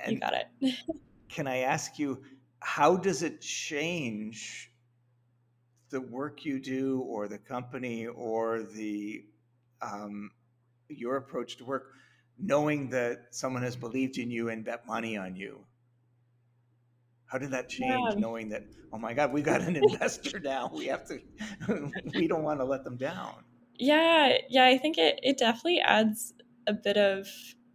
[0.03, 0.75] and you got it.
[1.33, 2.21] can I ask you,
[2.59, 4.71] how does it change
[5.89, 9.25] the work you do, or the company, or the
[9.81, 10.31] um,
[10.87, 11.91] your approach to work,
[12.39, 15.65] knowing that someone has believed in you and bet money on you?
[17.25, 18.19] How did that change, yeah.
[18.19, 20.71] knowing that oh my God, we got an investor now.
[20.73, 21.19] We have to.
[22.13, 23.43] we don't want to let them down.
[23.75, 26.33] Yeah, yeah, I think it, it definitely adds
[26.67, 27.27] a bit of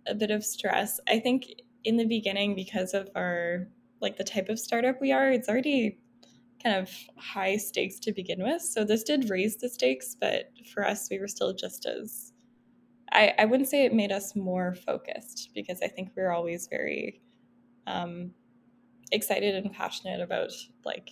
[0.06, 1.00] a bit of stress.
[1.08, 1.46] I think
[1.84, 3.68] in the beginning because of our
[4.00, 5.98] like the type of startup we are, it's already
[6.62, 8.62] kind of high stakes to begin with.
[8.62, 12.32] So this did raise the stakes, but for us we were still just as
[13.12, 16.68] I, I wouldn't say it made us more focused because I think we we're always
[16.68, 17.22] very
[17.86, 18.32] um,
[19.12, 20.52] excited and passionate about
[20.84, 21.10] like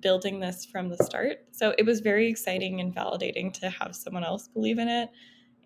[0.00, 1.38] building this from the start.
[1.50, 5.10] So it was very exciting and validating to have someone else believe in it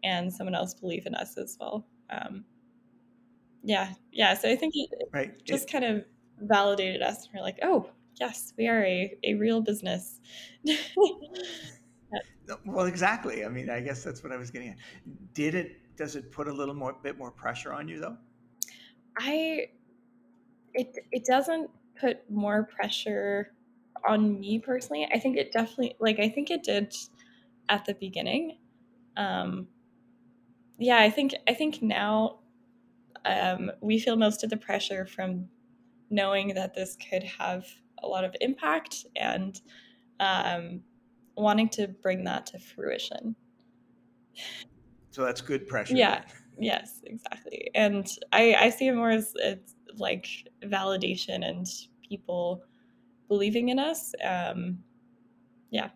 [0.03, 1.87] and someone else believe in us as well.
[2.11, 2.45] Um,
[3.65, 4.35] yeah, yeah.
[4.35, 5.33] So I think it right.
[5.45, 6.05] just it, kind of
[6.41, 7.29] validated us.
[7.35, 10.21] We're like, oh, yes, we are a, a real business.
[12.65, 13.45] well, exactly.
[13.45, 14.77] I mean, I guess that's what I was getting at.
[15.33, 18.17] Did it, does it put a little more, bit more pressure on you though?
[19.19, 19.69] I,
[20.75, 23.55] it, it doesn't put more pressure
[24.07, 25.09] on me personally.
[25.13, 26.95] I think it definitely like I think it did
[27.69, 28.59] at the beginning.
[29.17, 29.69] Um
[30.79, 32.41] yeah, I think I think now
[33.25, 35.49] um, we feel most of the pressure from
[36.11, 37.67] knowing that this could have
[38.03, 39.61] a lot of impact and
[40.21, 40.81] um,
[41.37, 43.35] wanting to bring that to fruition.
[45.11, 45.95] So that's good pressure.
[45.95, 46.23] Yeah.
[46.59, 47.71] Yes, exactly.
[47.75, 50.29] And I, I see it more as it's like
[50.65, 51.67] validation and
[52.09, 52.63] people
[53.29, 54.13] believing in us.
[54.23, 54.79] Um,
[55.71, 55.91] yeah.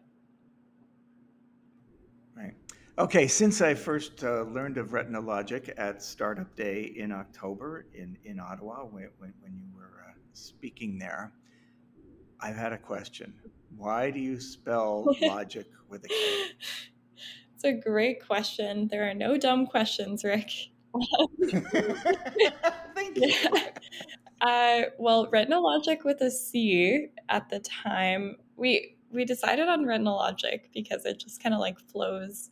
[2.98, 8.18] Okay, since I first uh, learned of Retina Logic at Startup Day in October in,
[8.24, 11.32] in Ottawa, when, when, when you were uh, speaking there,
[12.40, 13.34] I've had a question.
[13.76, 16.42] Why do you spell logic with a K?
[17.54, 18.88] It's a great question.
[18.88, 20.50] There are no dumb questions, Rick.
[22.94, 23.32] Thank you.
[24.40, 30.14] Uh, well, Retina Logic with a C at the time, we we decided on Retina
[30.14, 32.50] Logic because it just kind of like flows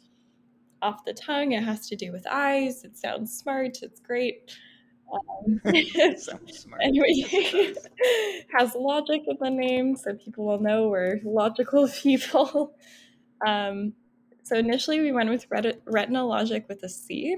[0.82, 1.52] off the tongue.
[1.52, 2.84] It has to do with eyes.
[2.84, 3.78] It sounds smart.
[3.82, 4.50] It's great.
[5.12, 5.60] Um,
[6.16, 6.80] smart.
[6.82, 7.24] Anyway,
[8.56, 12.74] has logic in the name, so people will know we're logical people.
[13.46, 13.94] Um,
[14.42, 17.36] so initially, we went with Ret- Retina Logic with a C,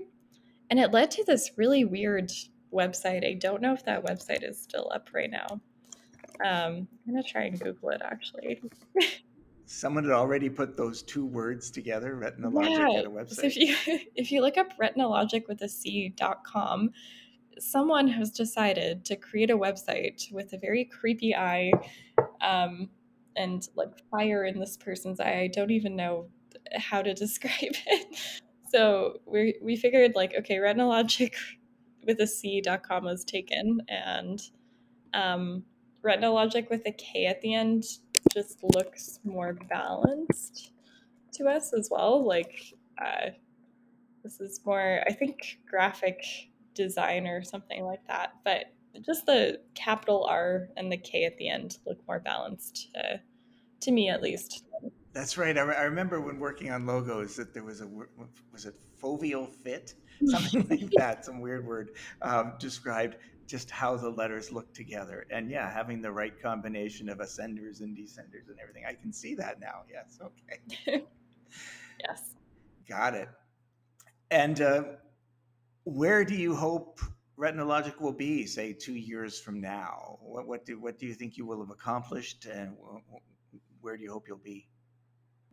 [0.70, 2.30] and it led to this really weird
[2.72, 3.26] website.
[3.26, 5.60] I don't know if that website is still up right now.
[6.44, 8.60] Um, I'm gonna try and Google it actually.
[9.70, 13.00] Someone had already put those two words together, Retina Logic, yeah.
[13.00, 13.34] at a website.
[13.34, 13.76] So if you
[14.14, 16.90] if you look up Retina Logic with a C.com,
[17.58, 21.70] someone has decided to create a website with a very creepy eye,
[22.40, 22.88] um,
[23.36, 25.40] and like fire in this person's eye.
[25.40, 26.28] I don't even know
[26.74, 28.18] how to describe it.
[28.70, 31.36] So we we figured like okay, Retina Logic
[32.06, 34.40] with a C.com was taken, and
[35.12, 35.62] um,
[36.00, 37.84] Retina Logic with a K at the end
[38.38, 40.70] just looks more balanced
[41.32, 42.24] to us as well.
[42.24, 43.30] Like uh,
[44.22, 46.22] this is more, I think, graphic
[46.74, 48.34] design or something like that.
[48.44, 48.66] But
[49.04, 53.16] just the capital R and the K at the end look more balanced, uh,
[53.80, 54.64] to me at least.
[55.12, 55.58] That's right.
[55.58, 57.88] I, re- I, remember when working on logos that there was a
[58.52, 59.94] was it foveal fit,
[60.26, 61.90] something like that, some weird word
[62.22, 63.16] um, described
[63.48, 65.26] just how the letters look together.
[65.30, 68.84] And yeah, having the right combination of ascenders and descenders and everything.
[68.86, 69.82] I can see that now.
[69.90, 70.20] Yes.
[70.22, 71.04] Okay.
[72.06, 72.34] yes.
[72.86, 73.28] Got it.
[74.30, 74.82] And uh,
[75.84, 77.00] where do you hope
[77.36, 80.18] Retina Logic will be, say, two years from now?
[80.20, 82.76] What, what do what do you think you will have accomplished, and
[83.80, 84.68] where do you hope you'll be?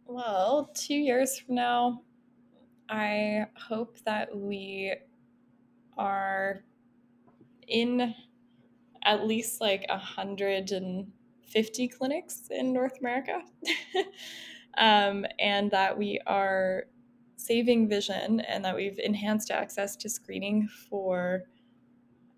[0.05, 2.01] Well, two years from now,
[2.89, 4.93] I hope that we
[5.97, 6.63] are
[7.67, 8.13] in
[9.03, 13.41] at least like 150 clinics in North America.
[14.77, 16.83] um, and that we are
[17.37, 21.43] saving vision and that we've enhanced access to screening for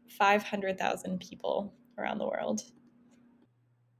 [0.09, 2.61] 500,000 people around the world.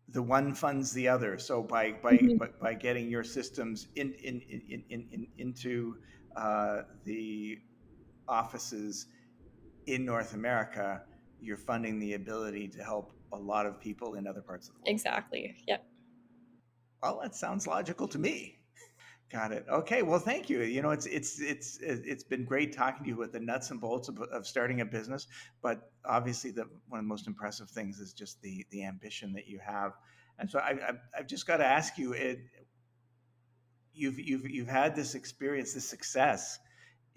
[0.10, 1.38] The one funds the other.
[1.38, 2.38] So by by mm-hmm.
[2.38, 5.98] by, by, getting your systems in in, in, in, in into
[6.38, 7.60] uh, the
[8.28, 9.08] offices
[9.86, 11.02] in North America,
[11.40, 14.80] you're funding the ability to help a lot of people in other parts of the
[14.80, 14.90] world.
[14.90, 15.56] Exactly.
[15.68, 15.86] Yep.
[17.02, 18.58] Well, that sounds logical to me.
[19.30, 19.66] Got it.
[19.70, 20.04] Okay.
[20.04, 20.62] Well, thank you.
[20.62, 23.82] You know, it's it's it's it's been great talking to you with the nuts and
[23.82, 25.28] bolts of, of starting a business,
[25.62, 29.48] but obviously, the one of the most impressive things is just the the ambition that
[29.48, 29.92] you have.
[30.40, 32.40] And so, I, I've, I've just got to ask you: it,
[33.94, 36.58] you've you've you've had this experience, this success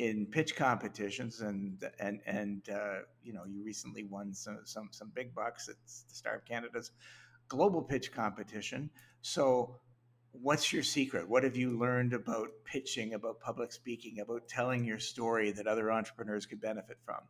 [0.00, 5.12] in pitch competitions, and and and uh, you know, you recently won some some some
[5.14, 6.92] big bucks at the Startup Canada's
[7.48, 8.88] global pitch competition.
[9.20, 9.76] So
[10.32, 11.28] what's your secret?
[11.28, 15.92] What have you learned about pitching, about public speaking, about telling your story that other
[15.92, 17.20] entrepreneurs could benefit from?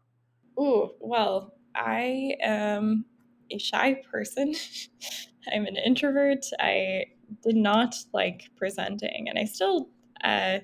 [0.57, 3.05] Oh, well, I am
[3.51, 4.55] a shy person.
[5.53, 6.47] I'm an introvert.
[6.61, 7.07] I
[7.43, 9.89] did not like presenting, and I still
[10.23, 10.59] uh,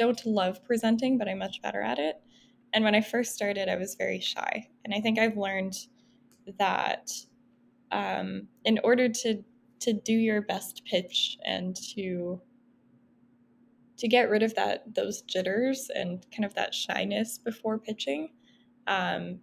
[0.00, 2.16] don't love presenting, but I'm much better at it.
[2.72, 4.66] And when I first started, I was very shy.
[4.84, 5.74] And I think I've learned
[6.58, 7.10] that
[7.92, 9.44] um, in order to
[9.80, 12.40] to do your best pitch and to
[13.98, 18.30] to get rid of that those jitters and kind of that shyness before pitching
[18.86, 19.38] um,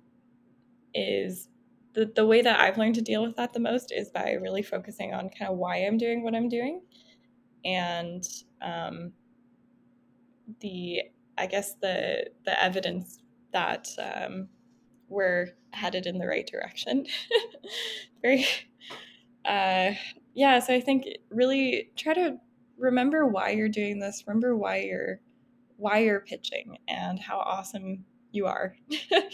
[0.96, 1.50] is
[1.94, 4.64] the, the way that I've learned to deal with that the most is by really
[4.64, 6.82] focusing on kind of why I'm doing what I'm doing
[7.66, 8.24] and
[8.62, 9.12] um,
[10.60, 11.02] the
[11.38, 13.20] I guess the the evidence
[13.54, 14.50] that um,
[15.10, 17.06] we're headed in the right direction.
[18.22, 18.46] Very
[19.46, 19.92] uh,
[20.34, 22.38] yeah, so I think really try to
[22.78, 24.24] remember why you're doing this.
[24.28, 25.20] Remember why you're
[25.78, 28.76] why you're pitching and how awesome you are.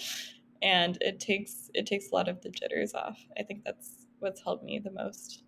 [0.62, 3.20] and it takes it takes a lot of the jitters off.
[3.38, 5.44] I think that's what's helped me the most.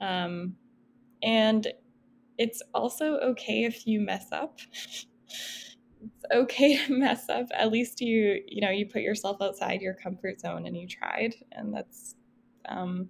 [0.00, 0.54] Um,
[1.22, 1.66] and
[2.38, 4.60] it's also okay if you mess up.
[4.70, 7.46] it's okay to mess up.
[7.52, 11.34] At least you you know you put yourself outside your comfort zone and you tried,
[11.52, 12.14] and that's
[12.68, 13.08] um,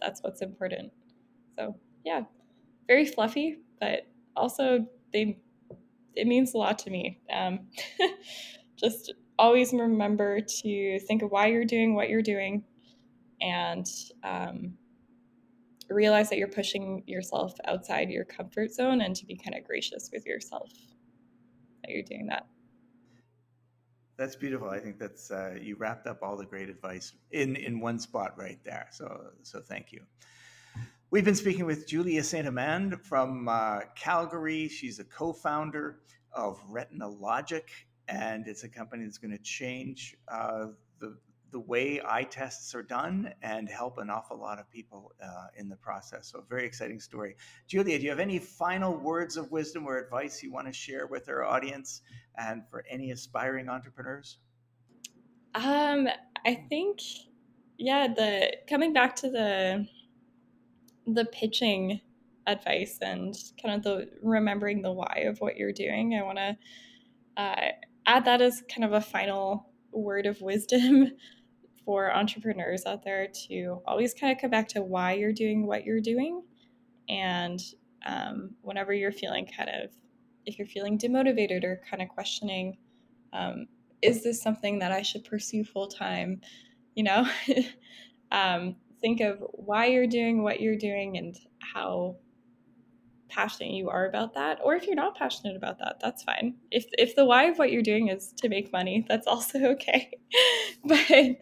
[0.00, 0.92] that's what's important.
[1.58, 2.22] So yeah,
[2.86, 4.06] very fluffy, but
[4.36, 5.38] also they
[6.14, 7.20] it means a lot to me.
[7.32, 7.66] Um,
[8.76, 12.62] just always remember to think of why you're doing what you're doing,
[13.40, 13.86] and
[14.22, 14.74] um,
[15.94, 20.10] realize that you're pushing yourself outside your comfort zone, and to be kind of gracious
[20.12, 20.70] with yourself
[21.82, 22.46] that you're doing that.
[24.16, 24.68] That's beautiful.
[24.68, 28.38] I think that's uh, you wrapped up all the great advice in in one spot
[28.38, 28.86] right there.
[28.92, 30.02] So so thank you.
[31.10, 34.68] We've been speaking with Julia Saint Amand from uh, Calgary.
[34.68, 36.00] She's a co-founder
[36.32, 37.70] of Retina Logic,
[38.08, 40.66] and it's a company that's going to change uh,
[40.98, 41.16] the
[41.54, 45.68] the way eye tests are done and help an awful lot of people uh, in
[45.68, 46.32] the process.
[46.32, 47.36] So, a very exciting story.
[47.68, 51.06] Julia, do you have any final words of wisdom or advice you want to share
[51.06, 52.00] with our audience
[52.36, 54.38] and for any aspiring entrepreneurs?
[55.54, 56.08] Um,
[56.44, 56.98] I think,
[57.78, 59.86] yeah, the coming back to the
[61.06, 62.00] the pitching
[62.48, 63.32] advice and
[63.62, 66.14] kind of the remembering the why of what you're doing.
[66.14, 66.56] I want to
[67.36, 67.68] uh,
[68.06, 71.12] add that as kind of a final word of wisdom
[71.84, 75.84] for entrepreneurs out there to always kind of come back to why you're doing what
[75.84, 76.42] you're doing.
[77.08, 77.60] And
[78.06, 79.90] um, whenever you're feeling kind of,
[80.46, 82.76] if you're feeling demotivated or kind of questioning,
[83.32, 83.66] um,
[84.02, 86.40] is this something that I should pursue full time?
[86.94, 87.26] You know,
[88.32, 92.16] um, think of why you're doing what you're doing and how
[93.28, 96.86] passionate you are about that or if you're not passionate about that that's fine if
[96.92, 100.10] if the why of what you're doing is to make money that's also okay
[100.84, 101.36] but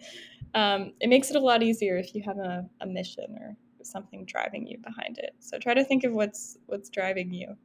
[0.54, 4.24] um, it makes it a lot easier if you have a, a mission or something
[4.26, 5.34] driving you behind it.
[5.40, 7.56] So try to think of what's what's driving you.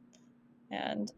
[0.70, 1.10] And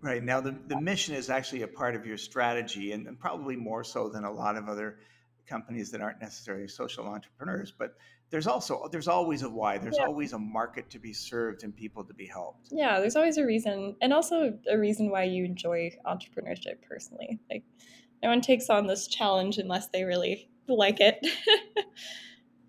[0.00, 3.56] right now, the, the mission is actually a part of your strategy, and, and probably
[3.56, 4.98] more so than a lot of other
[5.46, 7.72] companies that aren't necessarily social entrepreneurs.
[7.76, 7.96] But
[8.30, 9.78] there's also there's always a why.
[9.78, 10.06] There's yeah.
[10.06, 12.68] always a market to be served and people to be helped.
[12.70, 17.38] Yeah, there's always a reason, and also a reason why you enjoy entrepreneurship personally.
[17.50, 17.64] Like
[18.22, 21.18] no one takes on this challenge unless they really like it.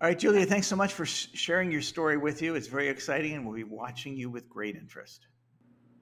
[0.02, 2.54] All right, Julia, thanks so much for sharing your story with you.
[2.54, 5.26] It's very exciting, and we'll be watching you with great interest.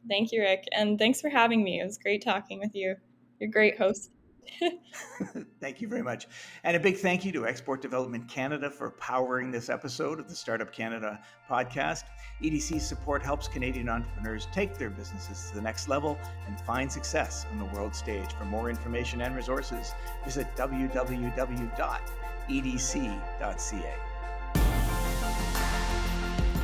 [0.09, 0.65] Thank you, Rick.
[0.73, 1.81] And thanks for having me.
[1.81, 2.95] It was great talking with you.
[3.41, 4.11] You're a great host.
[5.61, 6.27] thank you very much.
[6.65, 10.35] And a big thank you to Export Development Canada for powering this episode of the
[10.35, 11.21] Startup Canada
[11.51, 12.05] podcast.
[12.43, 17.47] EDC support helps Canadian entrepreneurs take their businesses to the next level and find success
[17.53, 18.33] on the world stage.
[18.35, 19.93] For more information and resources,
[20.25, 21.79] visit www.edc.ca.